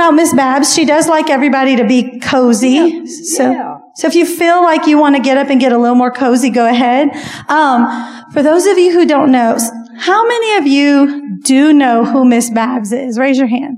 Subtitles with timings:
[0.00, 0.72] about Miss Babs.
[0.72, 2.70] She does like everybody to be cozy.
[2.70, 3.04] Yeah,
[3.36, 3.78] So, yeah.
[3.96, 6.10] so if you feel like you want to get up and get a little more
[6.10, 7.10] cozy, go ahead.
[7.50, 7.86] Um,
[8.32, 9.58] for those of you who don't know,
[9.98, 13.18] how many of you do know who Miss Babs is?
[13.18, 13.76] Raise your hand.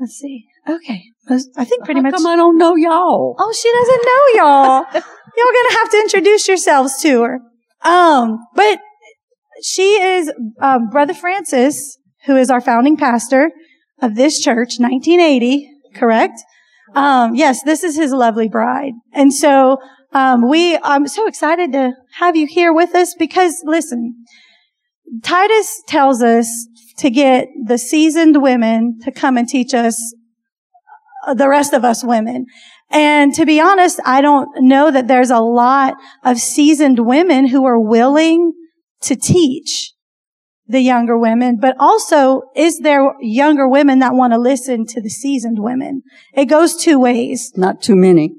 [0.00, 0.46] Let's see.
[0.66, 1.02] Okay.
[1.56, 2.14] I think pretty How much.
[2.14, 3.34] come I don't know y'all?
[3.38, 4.84] Oh, she doesn't know y'all.
[5.36, 7.40] y'all gonna have to introduce yourselves to her.
[7.84, 8.78] Um, but
[9.62, 13.50] she is um, Brother Francis, who is our founding pastor
[14.00, 16.40] of this church, 1980, correct?
[16.94, 19.78] Um, yes, this is his lovely bride, and so
[20.12, 20.78] um, we.
[20.82, 24.24] I'm so excited to have you here with us because, listen,
[25.22, 26.48] Titus tells us
[26.98, 30.00] to get the seasoned women to come and teach us
[31.26, 32.46] uh, the rest of us women.
[32.90, 37.64] And to be honest, I don't know that there's a lot of seasoned women who
[37.64, 38.52] are willing
[39.02, 39.92] to teach
[40.68, 45.10] the younger women, but also is there younger women that want to listen to the
[45.10, 46.02] seasoned women?
[46.34, 47.52] It goes two ways.
[47.56, 48.34] Not too many.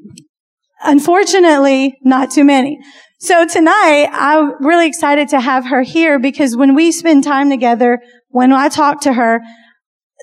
[0.83, 2.79] Unfortunately, not too many.
[3.19, 7.99] So tonight, I'm really excited to have her here because when we spend time together,
[8.29, 9.41] when I talk to her,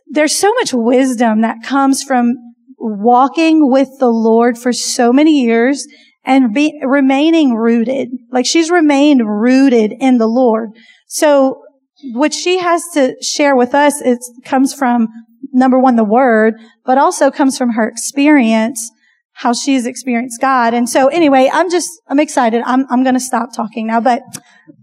[0.06, 2.34] there's so much wisdom that comes from
[2.78, 5.86] walking with the Lord for so many years
[6.24, 8.10] and be, remaining rooted.
[8.30, 10.70] Like she's remained rooted in the Lord.
[11.08, 11.63] So
[12.12, 15.08] what she has to share with us, it comes from
[15.52, 18.90] number one, the word, but also comes from her experience,
[19.32, 20.74] how she's experienced God.
[20.74, 22.62] And so anyway, I'm just, I'm excited.
[22.66, 24.22] I'm, I'm going to stop talking now, but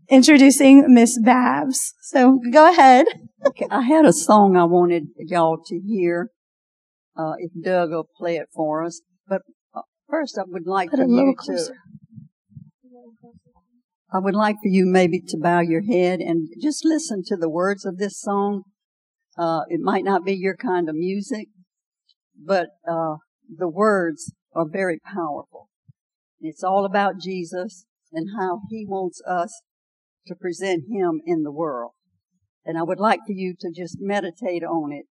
[0.09, 1.93] introducing Miss Babs.
[2.01, 3.05] So go ahead.
[3.45, 6.29] Okay, I had a song I wanted y'all to hear.
[7.17, 9.01] Uh, if Doug will play it for us.
[9.27, 9.41] But
[9.75, 11.73] uh, first, I would like Put it a little you to.
[14.13, 17.49] I would like for you maybe to bow your head and just listen to the
[17.49, 18.63] words of this song.
[19.37, 21.47] Uh, it might not be your kind of music,
[22.35, 23.15] but uh,
[23.49, 25.69] the words are very powerful.
[26.41, 29.61] It's all about Jesus and how He wants us
[30.27, 31.91] to present Him in the world.
[32.65, 35.05] And I would like for you to just meditate on it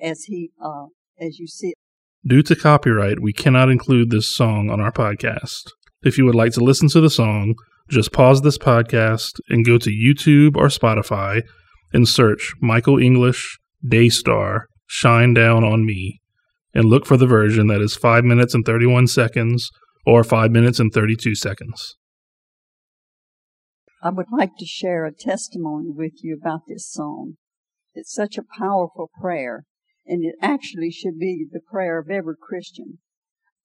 [0.00, 0.86] as He, uh,
[1.20, 1.74] as you see.
[2.26, 5.70] Due to copyright, we cannot include this song on our podcast.
[6.02, 7.54] If you would like to listen to the song,
[7.88, 11.42] just pause this podcast and go to YouTube or Spotify
[11.92, 16.20] and search Michael English Daystar Shine Down on Me
[16.74, 19.70] and look for the version that is 5 minutes and 31 seconds
[20.06, 21.96] or 5 minutes and 32 seconds.
[24.02, 27.36] I would like to share a testimony with you about this song.
[27.94, 29.64] It's such a powerful prayer,
[30.04, 32.98] and it actually should be the prayer of every Christian.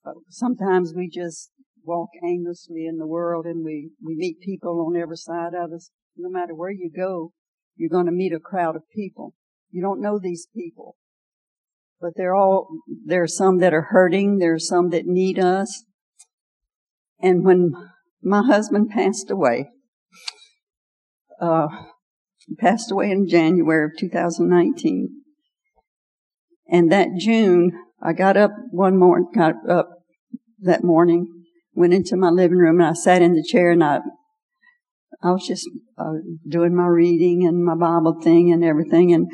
[0.06, 1.52] Uh, sometimes we just
[1.84, 5.92] walk aimlessly in the world and we, we meet people on every side of us.
[6.16, 7.32] No matter where you go,
[7.76, 9.34] you're going to meet a crowd of people.
[9.72, 10.98] You don't know these people,
[12.02, 12.68] but they're all,
[13.06, 14.40] there are some that are hurting.
[14.40, 15.84] There are some that need us.
[17.22, 17.72] And when
[18.22, 19.70] my husband passed away,
[21.42, 21.68] uh,
[22.58, 25.10] passed away in January of 2019.
[26.68, 29.90] And that June, I got up one morning, got up
[30.62, 31.39] that morning,
[31.80, 34.00] went into my living room and I sat in the chair and I,
[35.24, 35.66] I was just
[35.98, 39.14] uh, doing my reading and my Bible thing and everything.
[39.14, 39.28] And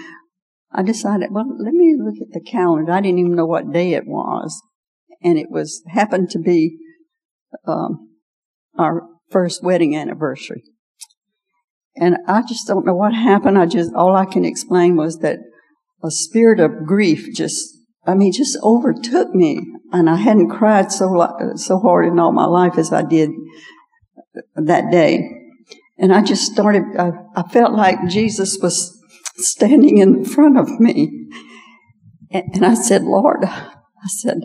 [0.71, 2.91] I decided, well, let me look at the calendar.
[2.91, 4.61] I didn't even know what day it was.
[5.23, 6.77] And it was, happened to be,
[7.67, 8.11] um,
[8.77, 9.01] our
[9.31, 10.61] first wedding anniversary.
[11.95, 13.57] And I just don't know what happened.
[13.57, 15.39] I just, all I can explain was that
[16.03, 17.74] a spirit of grief just,
[18.05, 19.59] I mean, just overtook me.
[19.91, 23.29] And I hadn't cried so, so hard in all my life as I did
[24.55, 25.19] that day.
[25.97, 28.97] And I just started, I, I felt like Jesus was
[29.37, 31.27] standing in front of me.
[32.31, 34.41] And, and I said, Lord, I said,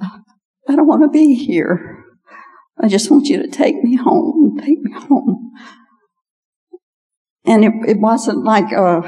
[0.00, 2.04] I don't want to be here.
[2.80, 5.50] I just want you to take me home, take me home.
[7.44, 9.02] And it, it wasn't like uh,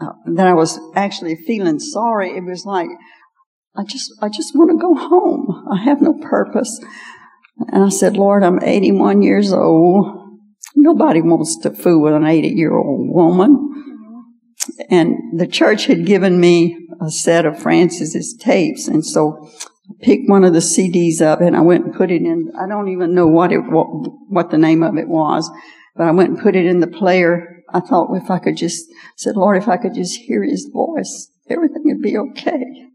[0.00, 2.36] uh, that I was actually feeling sorry.
[2.36, 2.88] It was like
[3.76, 5.68] I just I just want to go home.
[5.70, 6.80] I have no purpose.
[7.68, 10.16] And I said, Lord, I'm 81 years old.
[10.74, 13.66] Nobody wants to fool with an 80 year old woman.
[14.88, 19.48] And the church had given me a set of Francis's tapes, and so
[19.88, 22.52] I picked one of the CDs up and I went and put it in.
[22.60, 23.86] I don't even know what it what,
[24.28, 25.50] what the name of it was,
[25.96, 27.59] but I went and put it in the player.
[27.72, 28.86] I thought if I could just
[29.16, 32.86] said, Lord, if I could just hear His voice, everything would be okay.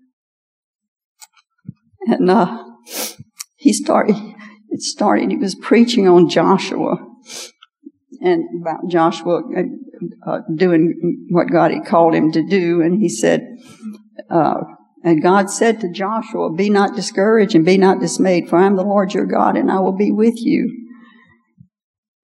[2.07, 2.63] And uh,
[3.55, 4.15] he started.
[4.69, 5.31] It started.
[5.31, 6.97] He was preaching on Joshua
[8.21, 12.81] and about Joshua uh, uh, doing what God had called him to do.
[12.81, 13.41] And he said,
[14.29, 14.61] uh,
[15.03, 18.75] and God said to Joshua, Be not discouraged and be not dismayed, for I am
[18.75, 20.89] the Lord your God and I will be with you.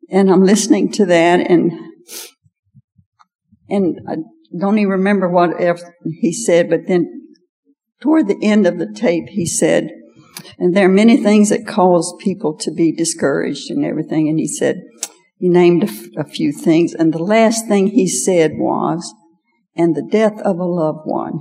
[0.10, 1.72] And I'm listening to that and,
[3.72, 4.18] and I
[4.58, 5.52] don't even remember what
[6.04, 7.08] he said, but then
[8.02, 9.90] toward the end of the tape, he said,
[10.58, 14.28] and there are many things that cause people to be discouraged and everything.
[14.28, 14.82] And he said,
[15.38, 16.94] he named a, f- a few things.
[16.94, 19.14] And the last thing he said was,
[19.76, 21.40] and the death of a loved one.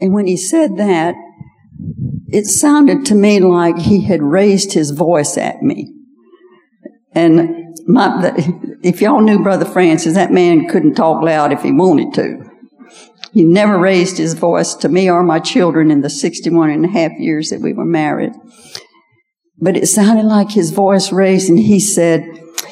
[0.00, 1.14] And when he said that,
[2.28, 5.92] it sounded to me like he had raised his voice at me.
[7.14, 8.32] And my,
[8.82, 12.50] if y'all knew Brother Francis, that man couldn't talk loud if he wanted to.
[13.32, 16.88] He never raised his voice to me or my children in the 61 and a
[16.88, 18.32] half years that we were married.
[19.58, 22.26] But it sounded like his voice raised and he said,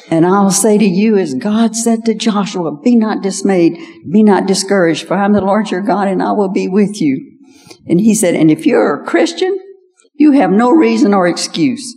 [0.09, 3.77] and I'll say to you, as God said to Joshua, be not dismayed,
[4.11, 7.39] be not discouraged, for I'm the Lord your God and I will be with you.
[7.87, 9.57] And he said, and if you're a Christian,
[10.13, 11.95] you have no reason or excuse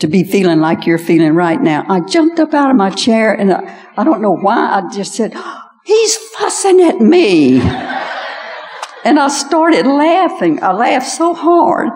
[0.00, 1.84] to be feeling like you're feeling right now.
[1.88, 4.80] I jumped up out of my chair and I, I don't know why.
[4.80, 5.34] I just said,
[5.84, 7.60] he's fussing at me.
[9.04, 10.62] and I started laughing.
[10.62, 11.90] I laughed so hard.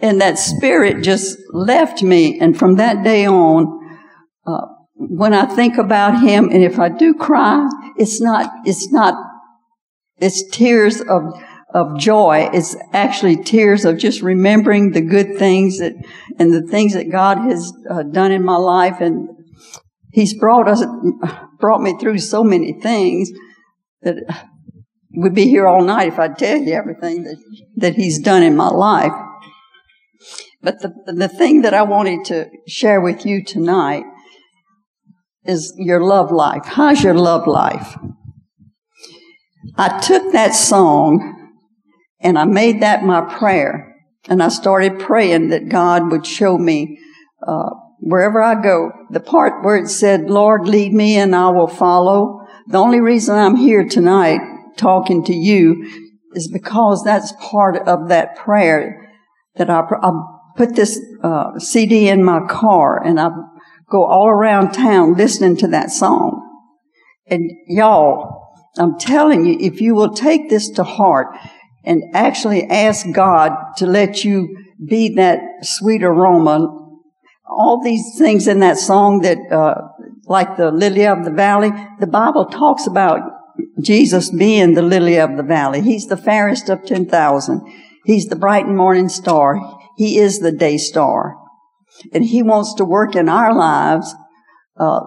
[0.00, 2.38] And that spirit just left me.
[2.40, 3.98] And from that day on,
[4.46, 7.66] uh, when I think about him, and if I do cry,
[7.96, 9.14] it's not, it's not,
[10.18, 11.22] it's tears of,
[11.74, 12.48] of joy.
[12.52, 15.92] It's actually tears of just remembering the good things that,
[16.38, 19.00] and the things that God has uh, done in my life.
[19.00, 19.28] And
[20.12, 20.84] He's brought us,
[21.58, 23.30] brought me through so many things
[24.02, 24.16] that
[25.14, 27.36] we'd be here all night if I'd tell you everything that,
[27.76, 29.12] that He's done in my life.
[30.62, 34.04] But the, the thing that I wanted to share with you tonight
[35.44, 36.62] is your love life.
[36.64, 37.96] How's your love life?
[39.76, 41.37] I took that song
[42.20, 43.96] and I made that my prayer.
[44.28, 46.98] And I started praying that God would show me
[47.46, 47.70] uh,
[48.00, 48.90] wherever I go.
[49.10, 52.40] The part where it said, Lord, lead me and I will follow.
[52.66, 54.40] The only reason I'm here tonight
[54.76, 59.10] talking to you is because that's part of that prayer
[59.56, 60.10] that I, I
[60.56, 63.30] put this uh, CD in my car and I
[63.90, 66.44] go all around town listening to that song.
[67.26, 71.28] And y'all, I'm telling you, if you will take this to heart
[71.88, 74.54] and actually ask God to let you
[74.86, 76.58] be that sweet aroma,
[77.48, 79.88] all these things in that song that, uh,
[80.26, 83.20] like the lily of the valley, the Bible talks about
[83.80, 85.80] Jesus being the lily of the valley.
[85.80, 87.62] He's the fairest of 10,000.
[88.04, 89.58] He's the bright and morning star.
[89.96, 91.36] He is the day star.
[92.12, 94.14] And he wants to work in our lives.
[94.78, 95.00] Uh,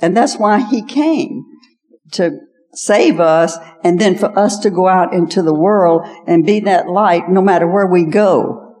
[0.00, 1.44] and that's why he came
[2.12, 2.38] to
[2.78, 6.88] save us and then for us to go out into the world and be that
[6.88, 8.76] light no matter where we go.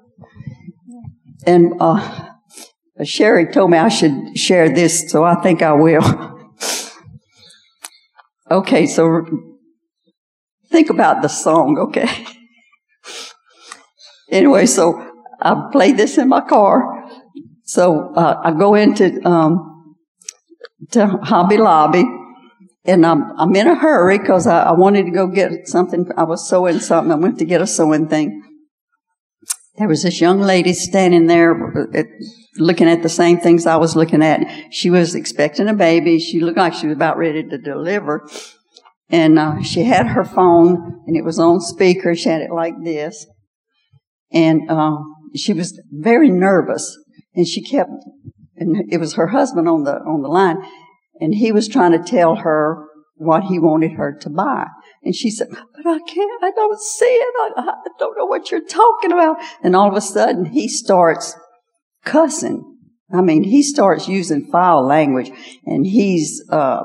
[1.46, 2.26] And, uh,
[3.04, 6.02] Sherry told me I should share this, so I think I will.
[8.50, 9.24] okay, so
[10.70, 12.26] think about the song, okay?
[14.30, 15.00] anyway, so
[15.40, 16.98] I play this in my car
[17.68, 19.94] so uh, I go into um,
[20.92, 22.02] to Hobby Lobby,
[22.88, 26.10] and I'm I'm in a hurry because I, I, wanted to go get something.
[26.16, 27.12] I was sewing something.
[27.12, 28.42] I went to get a sewing thing.
[29.76, 31.52] There was this young lady standing there
[31.94, 32.08] at, uh,
[32.56, 34.40] looking at the same things I was looking at.
[34.72, 36.18] She was expecting a baby.
[36.18, 38.28] She looked like she was about ready to deliver.
[39.10, 42.14] And uh, she had her phone, and it was on speaker.
[42.14, 43.26] She had it like this.
[44.32, 44.96] And uh,
[45.36, 46.98] she was very nervous
[47.38, 47.90] and she kept,
[48.56, 50.56] and it was her husband on the, on the line,
[51.20, 52.87] and he was trying to tell her
[53.18, 54.66] what he wanted her to buy.
[55.02, 57.34] And she said, but I can't, I don't see it.
[57.56, 59.36] I, I don't know what you're talking about.
[59.62, 61.36] And all of a sudden he starts
[62.04, 62.76] cussing.
[63.12, 65.30] I mean, he starts using foul language
[65.64, 66.84] and he's, uh,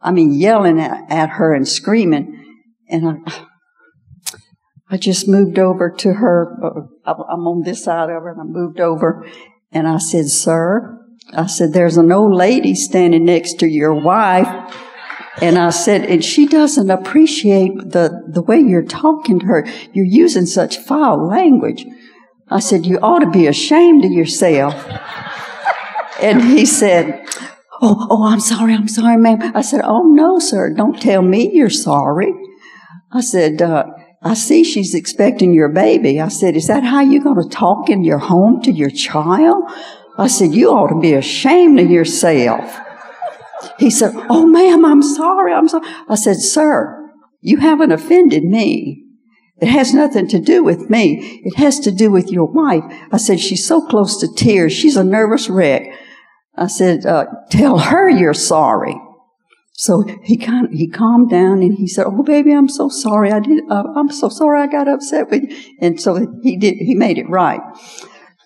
[0.00, 2.44] I mean, yelling at, at her and screaming.
[2.88, 3.44] And I,
[4.90, 6.58] I just moved over to her.
[6.62, 9.26] Uh, I'm on this side of her and I moved over
[9.72, 10.98] and I said, sir,
[11.32, 14.55] I said, there's an old lady standing next to your wife.
[15.42, 19.66] And I said, and she doesn't appreciate the, the way you're talking to her.
[19.92, 21.84] You're using such foul language.
[22.48, 24.74] I said, you ought to be ashamed of yourself.
[26.20, 27.22] and he said,
[27.82, 29.52] Oh, oh, I'm sorry, I'm sorry, ma'am.
[29.54, 32.32] I said, Oh, no, sir, don't tell me you're sorry.
[33.12, 33.84] I said, uh,
[34.22, 36.20] I see she's expecting your baby.
[36.20, 39.64] I said, is that how you're going to talk in your home to your child?
[40.18, 42.80] I said, you ought to be ashamed of yourself.
[43.78, 45.52] He said, oh ma'am, I'm sorry.
[45.52, 45.86] I'm sorry.
[46.08, 49.02] I said, sir, you haven't offended me.
[49.58, 51.40] It has nothing to do with me.
[51.44, 52.84] It has to do with your wife.
[53.10, 54.72] I said, she's so close to tears.
[54.72, 55.88] She's a nervous wreck.
[56.56, 58.96] I said, uh, tell her you're sorry.
[59.78, 63.30] So he kind of, he calmed down and he said, "Oh, baby, I'm so sorry.
[63.30, 63.62] I did.
[63.70, 64.62] Uh, I'm so sorry.
[64.62, 66.76] I got upset with you." And so he did.
[66.76, 67.60] He made it right.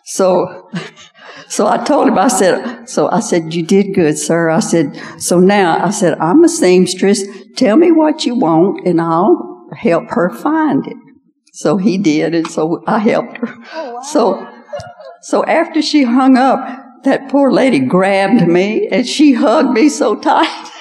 [0.07, 0.69] So,
[1.51, 2.19] so I told him.
[2.19, 6.17] I said, "So I said you did good, sir." I said, "So now I said
[6.19, 7.25] I'm a seamstress.
[7.57, 10.97] Tell me what you want, and I'll help her find it."
[11.53, 13.55] So he did, and so I helped her.
[13.75, 14.01] Oh, wow.
[14.01, 14.47] So,
[15.23, 16.61] so after she hung up,
[17.05, 20.71] that poor lady grabbed me and she hugged me so tight.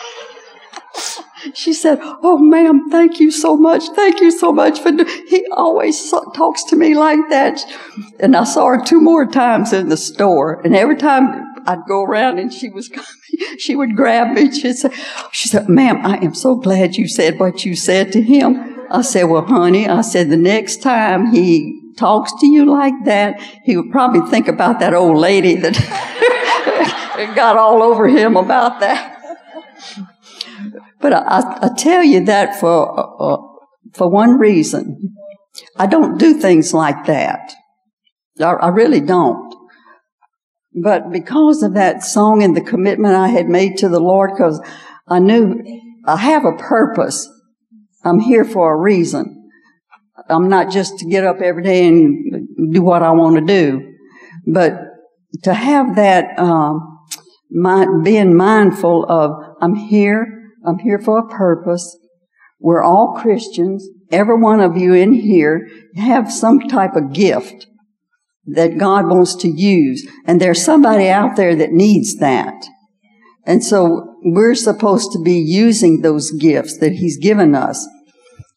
[1.53, 3.83] She said, Oh, ma'am, thank you so much.
[3.95, 4.91] Thank you so much for,
[5.27, 7.59] he always talks to me like that.
[8.19, 10.61] And I saw her two more times in the store.
[10.61, 14.51] And every time I'd go around and she was coming, she would grab me.
[14.51, 14.89] She'd say,
[15.31, 18.87] she said, ma'am, I am so glad you said what you said to him.
[18.91, 23.39] I said, well, honey, I said, the next time he talks to you like that,
[23.63, 25.75] he would probably think about that old lady that
[27.35, 29.17] got all over him about that.
[31.01, 33.37] But I, I tell you that for, uh,
[33.93, 35.15] for one reason.
[35.77, 37.53] I don't do things like that.
[38.39, 39.53] I, I really don't.
[40.73, 44.61] But because of that song and the commitment I had made to the Lord, because
[45.07, 45.63] I knew
[46.05, 47.27] I have a purpose.
[48.03, 49.49] I'm here for a reason.
[50.29, 53.93] I'm not just to get up every day and do what I want to do,
[54.45, 54.73] but
[55.43, 56.99] to have that um,
[57.49, 60.38] mind, being mindful of I'm here
[60.69, 61.97] I'm here for a purpose.
[62.59, 63.87] We're all Christians.
[64.11, 67.67] Every one of you in here have some type of gift
[68.45, 70.07] that God wants to use.
[70.25, 72.65] And there's somebody out there that needs that.
[73.45, 77.87] And so we're supposed to be using those gifts that He's given us.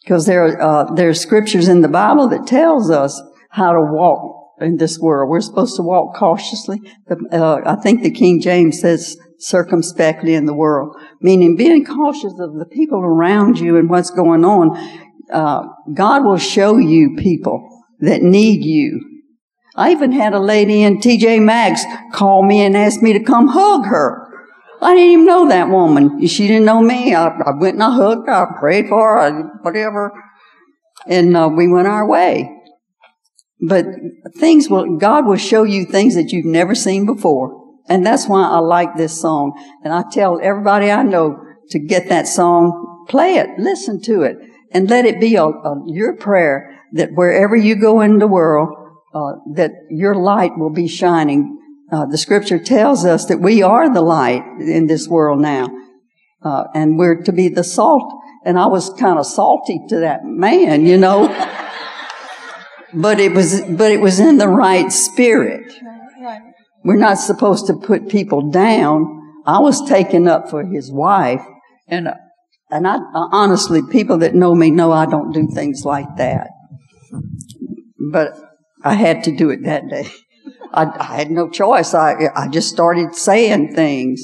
[0.02, 4.56] Because there, uh, there are scriptures in the Bible that tells us how to walk
[4.60, 5.30] in this world.
[5.30, 6.80] We're supposed to walk cautiously.
[7.08, 12.54] Uh, I think the King James says circumspectly in the world, meaning being cautious of
[12.54, 14.76] the people around you and what's going on.
[15.32, 17.68] Uh, God will show you people
[18.00, 19.00] that need you.
[19.74, 21.82] I even had a lady in TJ Maxx
[22.12, 24.28] call me and ask me to come hug her.
[24.80, 26.26] I didn't even know that woman.
[26.26, 27.14] She didn't know me.
[27.14, 28.32] I, I went and I hugged her.
[28.32, 30.12] I prayed for her, whatever.
[31.06, 32.50] And uh, we went our way.
[33.60, 33.86] But
[34.36, 37.61] things will, God will show you things that you've never seen before.
[37.92, 39.52] And that's why I like this song.
[39.84, 41.38] And I tell everybody I know
[41.72, 44.38] to get that song, play it, listen to it,
[44.70, 48.70] and let it be a, a, your prayer that wherever you go in the world,
[49.12, 51.58] uh, that your light will be shining.
[51.92, 55.68] Uh, the scripture tells us that we are the light in this world now.
[56.42, 58.10] Uh, and we're to be the salt.
[58.46, 61.28] And I was kind of salty to that man, you know.
[62.94, 65.70] but it was, but it was in the right spirit.
[66.84, 69.20] We're not supposed to put people down.
[69.46, 71.42] I was taken up for his wife,
[71.88, 72.08] and
[72.70, 76.48] and I, honestly, people that know me know I don't do things like that.
[78.10, 78.32] But
[78.82, 80.08] I had to do it that day.
[80.72, 81.94] I, I had no choice.
[81.94, 84.22] I I just started saying things.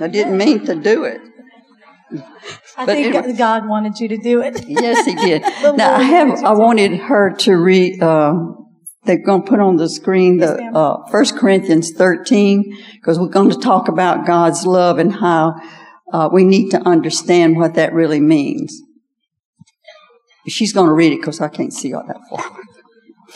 [0.00, 1.20] I didn't mean to do it.
[2.76, 4.64] I but think God wanted you to do it.
[4.66, 5.42] yes, He did.
[5.76, 6.44] now I have.
[6.44, 8.02] I wanted her to read.
[8.02, 8.34] Uh,
[9.04, 13.50] they're going to put on the screen the uh, 1 Corinthians 13 because we're going
[13.50, 15.54] to talk about God's love and how
[16.12, 18.80] uh, we need to understand what that really means.
[20.46, 22.44] She's going to read it because I can't see all that far.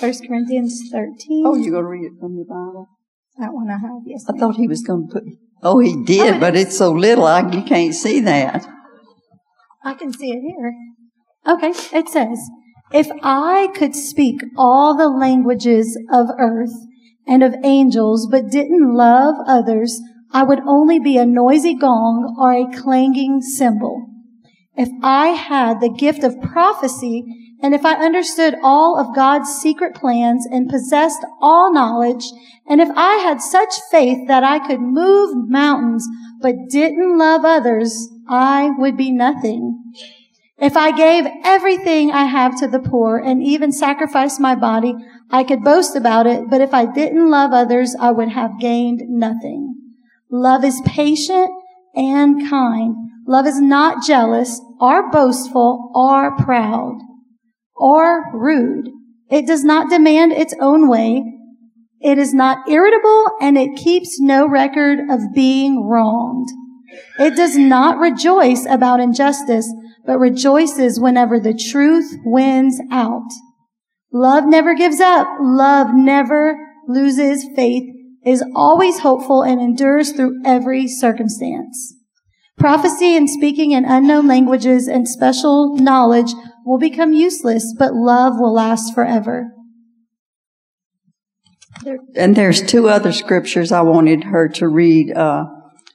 [0.00, 1.44] 1 Corinthians 13.
[1.46, 2.88] Oh, you're going to read it from your Bible?
[3.38, 4.24] That one I have, yes.
[4.28, 5.24] I thought he was going to put.
[5.62, 8.66] Oh, he did, oh, but it's so little I, you can't see that.
[9.84, 10.74] I can see it here.
[11.46, 12.38] Okay, it says,
[12.92, 16.74] if I could speak all the languages of earth
[17.26, 20.00] and of angels, but didn't love others,
[20.32, 24.06] I would only be a noisy gong or a clanging cymbal.
[24.76, 27.24] If I had the gift of prophecy,
[27.62, 32.24] and if I understood all of God's secret plans and possessed all knowledge,
[32.68, 36.06] and if I had such faith that I could move mountains,
[36.40, 39.82] but didn't love others, I would be nothing.
[40.58, 44.94] If I gave everything I have to the poor and even sacrificed my body,
[45.30, 49.02] I could boast about it, but if I didn't love others, I would have gained
[49.08, 49.74] nothing.
[50.30, 51.50] Love is patient
[51.94, 52.96] and kind.
[53.26, 56.98] Love is not jealous or boastful or proud
[57.74, 58.88] or rude.
[59.28, 61.22] It does not demand its own way.
[62.00, 66.48] It is not irritable and it keeps no record of being wronged.
[67.18, 69.70] It does not rejoice about injustice
[70.06, 73.28] but rejoices whenever the truth wins out.
[74.12, 75.26] Love never gives up.
[75.40, 76.56] Love never
[76.88, 77.82] loses faith,
[78.24, 81.94] is always hopeful, and endures through every circumstance.
[82.56, 86.32] Prophecy and speaking in unknown languages and special knowledge
[86.64, 89.48] will become useless, but love will last forever.
[92.14, 95.14] And there's two other scriptures I wanted her to read.
[95.14, 95.44] Uh,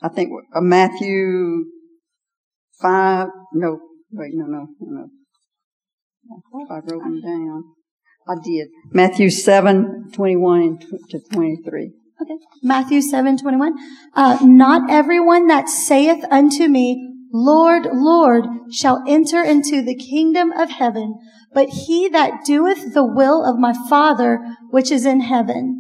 [0.02, 1.66] I think uh, Matthew
[2.82, 3.80] 5, no,
[4.12, 5.10] wait, no, no, no.
[6.32, 7.64] I thought I wrote them down.
[8.28, 8.68] I did.
[8.92, 11.92] Matthew 7, 21 to 23.
[12.22, 12.38] Okay.
[12.62, 13.74] Matthew 7, 21.
[14.14, 20.70] Uh, not everyone that saith unto me, Lord, Lord, shall enter into the kingdom of
[20.70, 21.16] heaven,
[21.54, 24.40] but he that doeth the will of my Father
[24.70, 25.78] which is in heaven.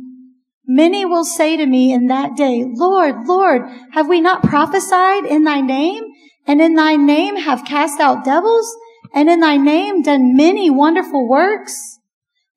[0.65, 5.43] Many will say to me in that day, Lord, Lord, have we not prophesied in
[5.43, 6.03] thy name?
[6.47, 8.75] And in thy name have cast out devils?
[9.13, 11.99] And in thy name done many wonderful works?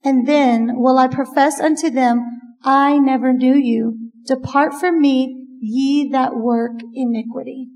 [0.03, 2.23] And then will I profess unto them,
[2.62, 4.11] I never knew you.
[4.26, 7.69] Depart from me, ye that work iniquity.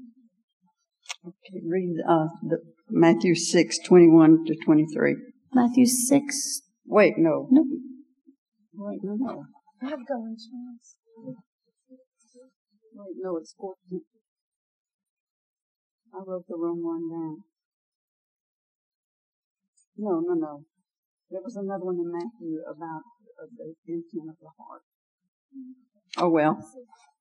[1.26, 2.58] Okay, read uh, the
[2.90, 5.16] Matthew 6, 21 to 23.
[5.52, 6.62] Matthew 6.
[6.86, 7.48] Wait, no.
[7.50, 7.64] No.
[8.74, 9.44] Wait, no, no.
[9.82, 10.96] I have Galatians.
[12.94, 14.00] Wait, no, it's 14.
[16.18, 17.44] I wrote the wrong one down.
[19.96, 20.64] No, no, no.
[21.30, 23.02] There was another one in Matthew about
[23.40, 24.82] uh, the intent of the heart.
[26.16, 26.58] Oh well.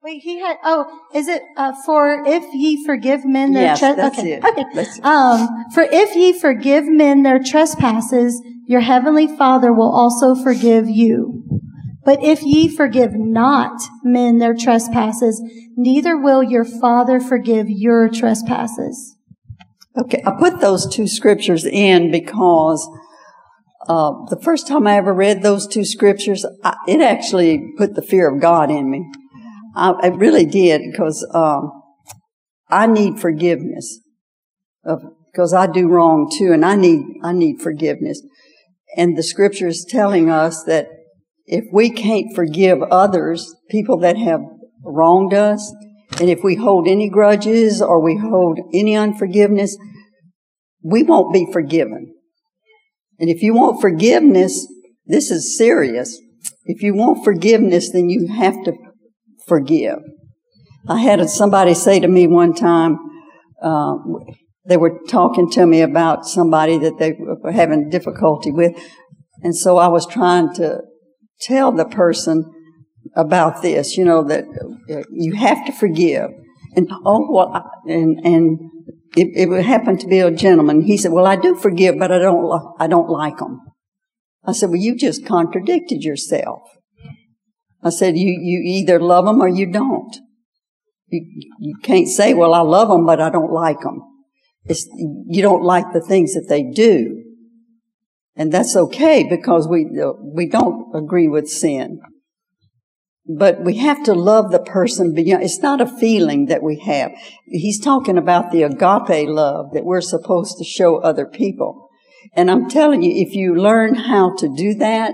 [0.01, 0.57] Wait, he had.
[0.63, 4.33] Oh, is it uh, for if ye forgive men their Yes, that's okay.
[4.33, 4.43] it.
[4.43, 4.65] Okay.
[4.73, 5.05] That's it.
[5.05, 11.36] Um, for if ye forgive men their trespasses, your heavenly Father will also forgive you.
[12.07, 15.43] But if ye forgive not men their trespasses,
[15.75, 19.17] neither will your Father forgive your trespasses.
[19.99, 22.89] Okay, I put those two scriptures in because
[23.89, 28.01] uh, the first time I ever read those two scriptures, I, it actually put the
[28.01, 29.05] fear of God in me.
[29.75, 31.73] I, it really did because um,
[32.69, 33.99] I need forgiveness
[34.81, 38.21] because I do wrong too, and I need I need forgiveness.
[38.95, 40.87] And the scripture is telling us that
[41.47, 44.41] if we can't forgive others, people that have
[44.83, 45.73] wronged us,
[46.19, 49.77] and if we hold any grudges or we hold any unforgiveness,
[50.83, 52.13] we won't be forgiven.
[53.19, 54.67] And if you want forgiveness,
[55.05, 56.19] this is serious.
[56.65, 58.73] If you want forgiveness, then you have to
[59.47, 59.99] forgive.
[60.87, 62.97] I had somebody say to me one time,
[63.61, 63.95] uh,
[64.67, 68.73] they were talking to me about somebody that they were having difficulty with.
[69.43, 70.81] And so I was trying to
[71.39, 72.51] tell the person
[73.15, 74.45] about this, you know, that
[75.11, 76.31] you have to forgive.
[76.75, 78.59] And oh, well, I- and, and
[79.15, 80.81] it, it would happen to be a gentleman.
[80.81, 83.61] He said, well, I do forgive, but I don't, I don't like them.
[84.45, 86.61] I said, well, you just contradicted yourself.
[87.83, 90.15] I said, you, you either love them or you don't.
[91.07, 91.25] You,
[91.59, 94.01] you can't say, well, I love them, but I don't like them.
[94.65, 94.85] It's,
[95.27, 97.23] you don't like the things that they do.
[98.37, 101.99] And that's okay because we, uh, we don't agree with sin.
[103.27, 107.11] But we have to love the person beyond, it's not a feeling that we have.
[107.45, 111.89] He's talking about the agape love that we're supposed to show other people.
[112.33, 115.13] And I'm telling you, if you learn how to do that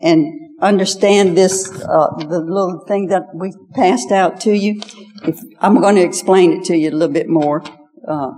[0.00, 4.80] and understand this, uh, the little thing that we passed out to you,
[5.24, 7.62] if, I'm going to explain it to you a little bit more.
[8.06, 8.30] Uh,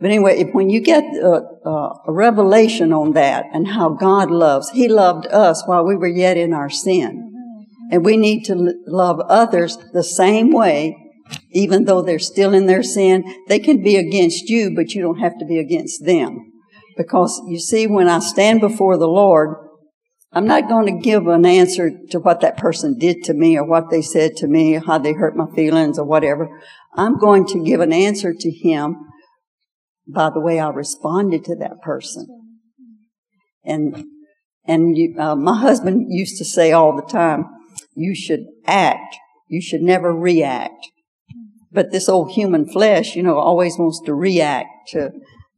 [0.00, 4.30] but anyway, if, when you get uh, uh, a revelation on that and how God
[4.30, 7.24] loves, He loved us while we were yet in our sin.
[7.90, 10.96] And we need to l- love others the same way,
[11.50, 13.24] even though they're still in their sin.
[13.48, 16.52] They can be against you, but you don't have to be against them.
[16.96, 19.56] Because you see, when I stand before the Lord,
[20.32, 23.64] I'm not going to give an answer to what that person did to me or
[23.64, 26.60] what they said to me, or how they hurt my feelings or whatever.
[26.94, 29.07] I'm going to give an answer to Him
[30.08, 32.26] by the way I responded to that person.
[33.64, 34.04] And,
[34.66, 37.44] and you, uh, my husband used to say all the time,
[37.94, 39.16] you should act.
[39.48, 40.88] You should never react.
[41.70, 45.10] But this old human flesh, you know, always wants to react to,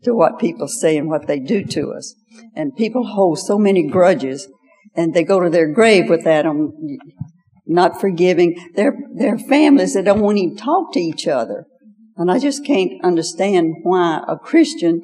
[0.05, 2.15] to what people say and what they do to us.
[2.55, 4.49] And people hold so many grudges
[4.97, 6.73] and they go to their grave with that on
[7.67, 8.73] not forgiving.
[8.75, 11.67] They're, they're families that don't want to even talk to each other.
[12.21, 15.01] And I just can't understand why a Christian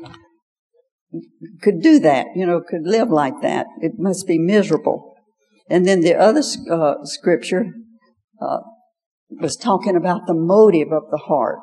[1.62, 3.64] could do that, you know, could live like that.
[3.81, 5.14] It must be miserable.
[5.70, 7.72] And then the other uh, scripture
[8.38, 8.59] uh,
[9.31, 11.57] was talking about the motive of the heart.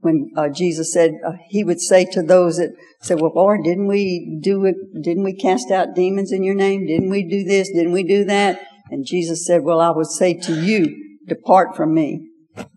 [0.00, 2.70] when uh, Jesus said uh, he would say to those that
[3.02, 4.76] said, "Well, Lord, didn't we do it?
[5.02, 6.86] Didn't we cast out demons in your name?
[6.86, 7.70] Didn't we do this?
[7.70, 11.92] Didn't we do that?" And Jesus said, "Well, I would say to you, depart from
[11.92, 12.28] me.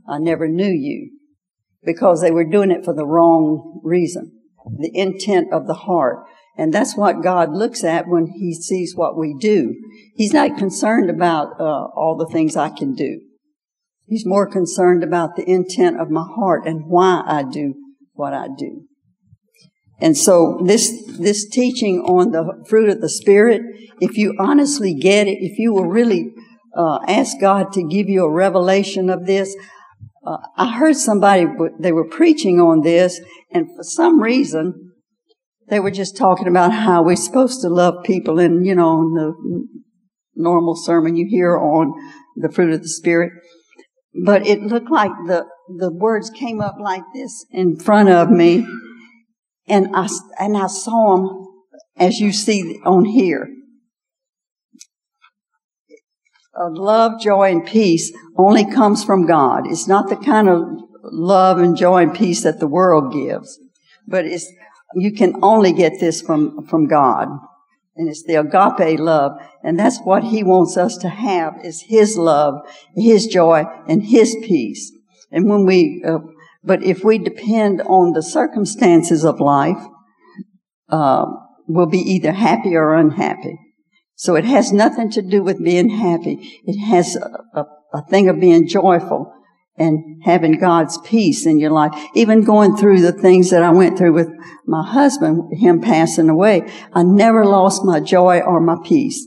[0.06, 1.19] I never knew you,"
[1.94, 4.32] because they were doing it for the wrong reason,
[4.78, 6.20] the intent of the heart.
[6.56, 9.74] And that's what God looks at when He sees what we do.
[10.14, 13.22] He's not concerned about uh, all the things I can do.
[14.06, 17.74] He's more concerned about the intent of my heart and why I do
[18.14, 18.86] what I do.
[20.00, 23.62] And so this, this teaching on the fruit of the Spirit,
[24.00, 26.34] if you honestly get it, if you will really
[26.78, 29.56] uh, ask God to give you a revelation of this,
[30.26, 31.46] uh, I heard somebody,
[31.80, 33.20] they were preaching on this,
[33.52, 34.94] and for some reason,
[35.70, 39.68] they were just talking about how we're supposed to love people, and you know, the
[40.36, 41.94] normal sermon you hear on
[42.36, 43.32] the fruit of the Spirit
[44.14, 48.66] but it looked like the, the words came up like this in front of me,
[49.68, 50.08] and I,
[50.40, 51.48] and I saw them
[51.96, 53.50] as you see on here.
[56.68, 59.64] Love, joy, and peace only comes from God.
[59.68, 60.62] It's not the kind of
[61.04, 63.60] love and joy and peace that the world gives,
[64.08, 64.52] but it's,
[64.96, 67.30] you can only get this from, from God.
[67.96, 69.34] And it's the agape love.
[69.64, 72.56] And that's what he wants us to have is his love,
[72.96, 74.92] his joy, and his peace.
[75.32, 76.20] And when we, uh,
[76.64, 79.84] but if we depend on the circumstances of life,
[80.90, 81.26] uh,
[81.68, 83.58] we'll be either happy or unhappy.
[84.20, 86.60] So it has nothing to do with being happy.
[86.66, 89.34] It has a, a, a thing of being joyful
[89.78, 91.94] and having God's peace in your life.
[92.16, 94.28] Even going through the things that I went through with
[94.68, 99.26] my husband, him passing away, I never lost my joy or my peace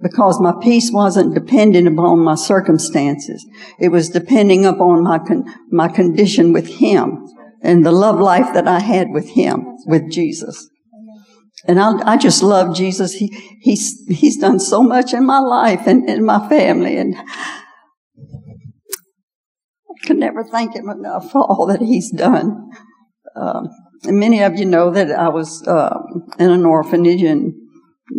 [0.00, 3.46] because my peace wasn't dependent upon my circumstances.
[3.78, 7.24] It was depending upon my con- my condition with him
[7.62, 10.68] and the love life that I had with him, with Jesus.
[11.66, 13.12] And I, I just love Jesus.
[13.12, 13.28] He,
[13.60, 16.96] he's, he's done so much in my life and in my family.
[16.96, 17.24] And I
[20.04, 22.70] can never thank him enough for all that he's done.
[23.36, 23.68] Um,
[24.04, 25.96] and many of you know that I was uh,
[26.38, 27.54] in an orphanage, and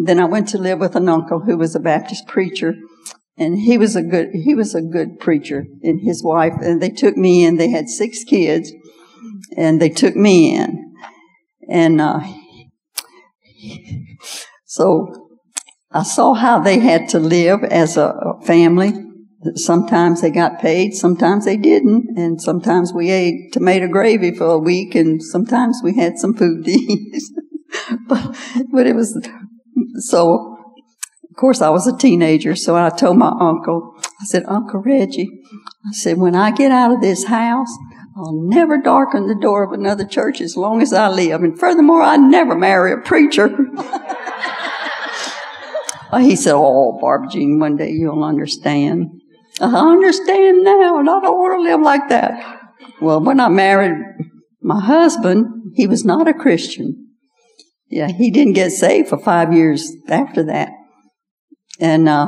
[0.03, 2.75] then I went to live with an uncle who was a Baptist preacher,
[3.37, 5.65] and he was a good he was a good preacher.
[5.81, 7.57] And his wife, and they took me in.
[7.57, 8.71] They had six kids,
[9.57, 10.95] and they took me in,
[11.69, 12.21] and uh,
[14.65, 15.29] so
[15.91, 18.13] I saw how they had to live as a
[18.45, 18.93] family
[19.55, 24.57] Sometimes they got paid, sometimes they didn't, and sometimes we ate tomato gravy for a
[24.57, 27.21] week, and sometimes we had some food to eat.
[28.07, 28.37] but,
[28.71, 29.19] but it was
[29.97, 30.49] so.
[31.29, 35.41] Of course, I was a teenager, so I told my uncle, I said, Uncle Reggie,
[35.83, 37.75] I said, when I get out of this house,
[38.15, 41.41] I'll never darken the door of another church as long as I live.
[41.41, 43.47] And furthermore, I'd never marry a preacher.
[46.19, 49.09] he said, Oh, Barbara Jean, one day you'll understand.
[49.59, 52.61] I understand now, and I don't want to live like that.
[53.01, 53.97] Well, when I married
[54.61, 57.09] my husband, he was not a Christian.
[57.87, 60.69] Yeah, he didn't get saved for five years after that.
[61.79, 62.27] And uh,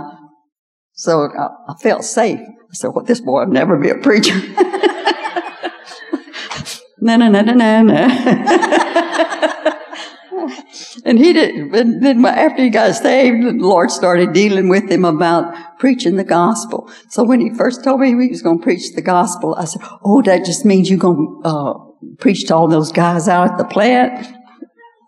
[0.93, 2.39] so I, I, felt safe.
[2.39, 4.39] I said, well, this boy will never be a preacher.
[7.05, 8.01] na na na na na
[11.05, 11.55] and he did.
[11.55, 16.23] And then after he got saved, the Lord started dealing with him about preaching the
[16.23, 16.89] gospel.
[17.09, 19.81] So when he first told me he was going to preach the gospel, I said,
[20.03, 21.73] "Oh, that just means you're going to uh,
[22.19, 24.27] preach to all those guys out at the plant."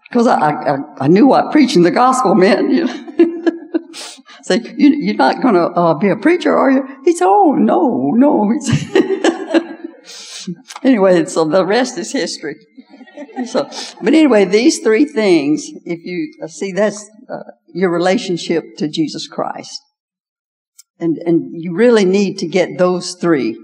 [0.10, 2.71] Because I, I, I knew what preaching the gospel meant.
[2.71, 3.51] You know?
[4.43, 6.88] Say, you, are not going to uh, be a preacher, are you?
[7.03, 9.33] He said, "Oh no, no."
[10.83, 12.55] anyway, so the rest is history.
[13.45, 13.69] so,
[14.01, 19.27] but anyway, these three things, if you uh, see, that's uh, your relationship to Jesus
[19.27, 19.81] Christ.
[20.99, 23.57] And, and you really need to get those three.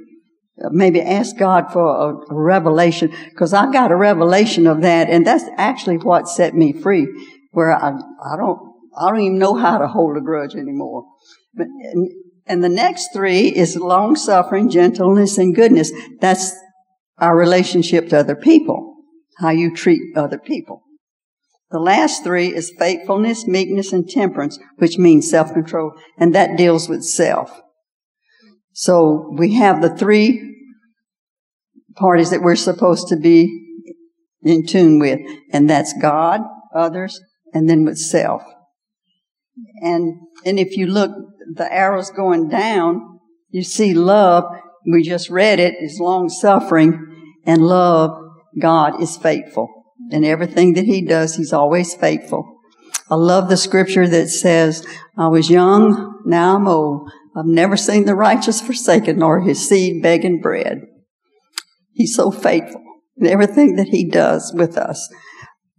[0.63, 5.25] Uh, maybe ask God for a, revelation, because I got a revelation of that, and
[5.25, 7.07] that's actually what set me free,
[7.51, 8.59] where I, I don't,
[8.95, 11.05] I don't even know how to hold a grudge anymore.
[11.55, 12.11] But, and,
[12.45, 15.91] and the next three is long suffering, gentleness, and goodness.
[16.19, 16.53] That's
[17.19, 18.93] our relationship to other people
[19.37, 20.83] how you treat other people.
[21.71, 27.03] The last three is faithfulness, meekness, and temperance, which means self-control, and that deals with
[27.03, 27.61] self.
[28.73, 30.51] So we have the three
[31.95, 33.85] parties that we're supposed to be
[34.43, 35.19] in tune with,
[35.51, 36.41] and that's God,
[36.75, 37.19] others,
[37.53, 38.43] and then with self.
[39.81, 41.11] And, and if you look,
[41.55, 44.45] the arrows going down, you see love,
[44.91, 48.11] we just read it, is long suffering, and love,
[48.59, 49.69] God is faithful.
[50.11, 52.59] In everything that He does, He's always faithful.
[53.09, 54.85] I love the scripture that says,
[55.17, 57.11] I was young, now I'm old.
[57.35, 60.81] I've never seen the righteous forsaken nor his seed begging bread.
[61.91, 62.81] He's so faithful
[63.17, 65.09] in everything that he does with us.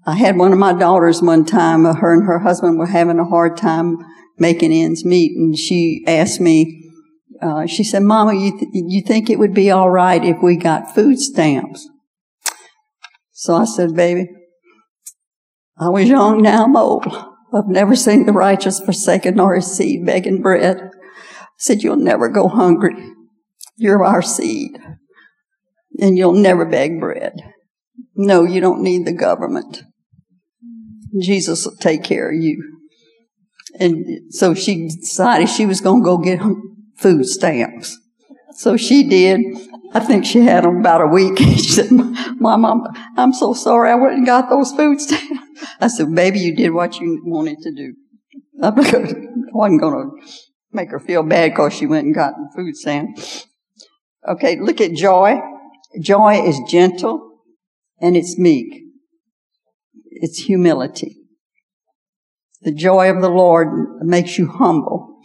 [0.07, 3.19] I had one of my daughters one time, uh, her and her husband were having
[3.19, 3.97] a hard time
[4.39, 6.84] making ends meet, and she asked me,
[7.45, 10.57] uh, she said, Mama, you, th- you think it would be all right if we
[10.57, 11.89] got food stamps?
[13.33, 14.29] So I said, baby,
[15.79, 17.07] I was young, now I'm old.
[17.07, 20.81] I've never seen the righteous forsaken nor his seed begging bread.
[20.81, 22.95] I said, you'll never go hungry.
[23.77, 24.79] You're our seed.
[26.01, 27.35] And you'll never beg bread.
[28.17, 29.83] No, you don't need the government.
[31.21, 32.81] Jesus will take care of you.
[33.79, 36.41] And so she decided she was going to go get
[36.97, 37.99] food stamps.
[38.53, 39.41] So she did.
[39.93, 41.39] I think she had them about a week.
[41.39, 45.41] she said, Mom, I'm, so sorry I went and got those food stamps.
[45.81, 47.95] I said, baby, you did what you wanted to do.
[48.63, 48.71] I
[49.53, 50.11] wasn't going to
[50.73, 53.47] make her feel bad because she went and got food stamps.
[54.27, 55.41] Okay, look at joy.
[56.01, 57.41] Joy is gentle
[58.01, 58.83] and it's meek.
[60.11, 61.19] It's humility.
[62.63, 63.69] The joy of the Lord
[64.01, 65.21] makes you humble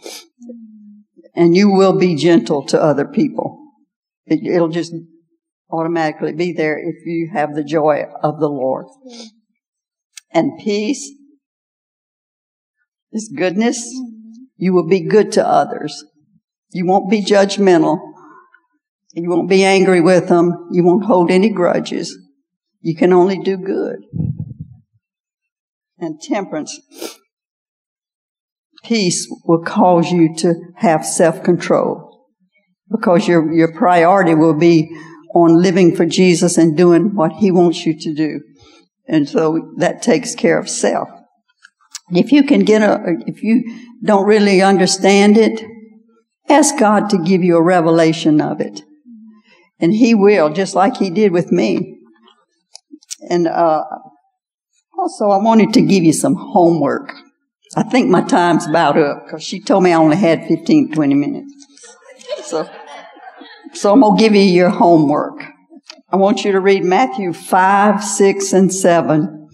[1.34, 3.58] and you will be gentle to other people.
[4.26, 4.94] It, will just
[5.70, 8.86] automatically be there if you have the joy of the Lord.
[10.32, 11.10] And peace
[13.12, 13.92] is goodness.
[14.56, 16.04] You will be good to others.
[16.72, 17.98] You won't be judgmental.
[19.12, 20.68] You won't be angry with them.
[20.70, 22.16] You won't hold any grudges.
[22.80, 23.98] You can only do good.
[25.98, 26.78] And temperance.
[28.84, 32.26] Peace will cause you to have self-control
[32.90, 34.88] because your, your priority will be
[35.34, 38.40] on living for Jesus and doing what He wants you to do.
[39.06, 41.08] And so that takes care of self.
[42.10, 45.62] If you can get a, if you don't really understand it,
[46.48, 48.82] ask God to give you a revelation of it.
[49.78, 51.98] And He will, just like He did with me.
[53.28, 53.84] And, uh,
[54.98, 57.14] also I wanted to give you some homework.
[57.76, 61.14] I think my time's about up because she told me I only had 15, 20
[61.14, 61.66] minutes.
[62.42, 62.68] So,
[63.72, 65.44] so I'm going to give you your homework.
[66.12, 69.48] I want you to read Matthew 5, 6, and 7.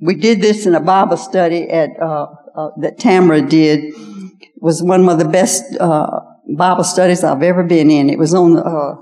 [0.00, 3.84] We did this in a Bible study at, uh, uh, that Tamara did.
[3.84, 6.20] It was one of the best, uh,
[6.56, 8.10] Bible studies I've ever been in.
[8.10, 8.94] It was on, the uh,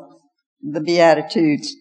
[0.61, 1.75] the Beatitudes.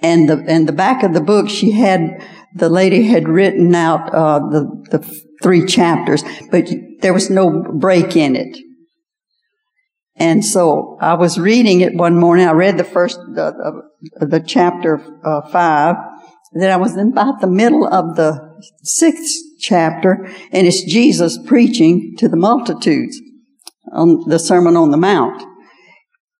[0.00, 2.22] And the, and the back of the book, she had,
[2.54, 6.68] the lady had written out, uh, the, the three chapters, but
[7.00, 8.58] there was no break in it.
[10.16, 12.46] And so I was reading it one morning.
[12.46, 13.82] I read the first, the,
[14.20, 15.96] the, the chapter uh, five.
[16.52, 22.14] Then I was in about the middle of the sixth chapter, and it's Jesus preaching
[22.18, 23.20] to the multitudes
[23.92, 25.42] on the Sermon on the Mount.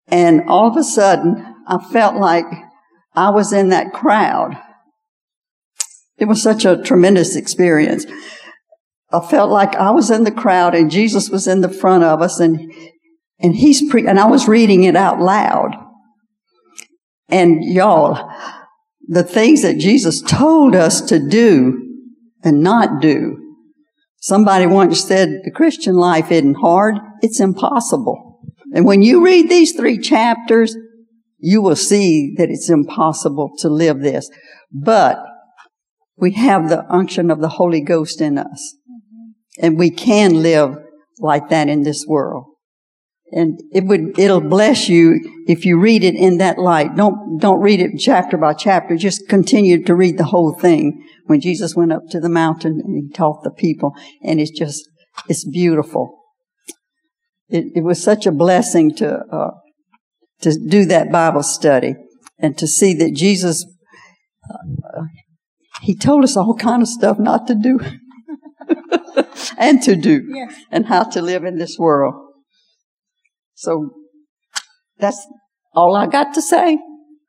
[0.08, 2.46] And all of a sudden, I felt like
[3.14, 4.56] I was in that crowd.
[6.16, 8.06] It was such a tremendous experience.
[9.14, 12.20] I felt like I was in the crowd and Jesus was in the front of
[12.20, 12.72] us and
[13.40, 15.72] and he's pre, and I was reading it out loud.
[17.28, 18.30] And y'all,
[19.06, 21.80] the things that Jesus told us to do
[22.42, 23.40] and not do.
[24.20, 28.40] Somebody once said the Christian life isn't hard, it's impossible.
[28.72, 30.76] And when you read these three chapters,
[31.38, 34.30] you will see that it's impossible to live this.
[34.72, 35.22] But
[36.16, 38.76] we have the unction of the Holy Ghost in us.
[39.58, 40.76] And we can live
[41.18, 42.46] like that in this world.
[43.32, 46.94] And it would, it'll bless you if you read it in that light.
[46.94, 48.96] Don't, don't read it chapter by chapter.
[48.96, 51.04] Just continue to read the whole thing.
[51.26, 54.88] When Jesus went up to the mountain and he taught the people and it's just,
[55.28, 56.20] it's beautiful.
[57.48, 59.50] It, it was such a blessing to, uh,
[60.42, 61.94] to do that Bible study
[62.38, 63.64] and to see that Jesus,
[64.48, 65.02] uh,
[65.82, 67.80] he told us all kind of stuff not to do
[69.58, 70.54] and to do yes.
[70.70, 72.14] and how to live in this world.
[73.54, 73.90] So
[74.98, 75.26] that's
[75.74, 76.78] all I got to say.